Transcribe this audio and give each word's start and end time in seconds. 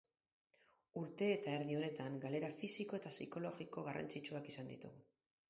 Urte 1.01 1.27
eta 1.33 1.53
erdi 1.57 1.75
honetan 1.81 2.15
galera 2.23 2.49
fisiko 2.63 3.01
eta 3.01 3.13
psikologiko 3.15 3.87
garrantzitsuak 3.91 4.53
izan 4.55 4.75
ditugu. 4.75 5.07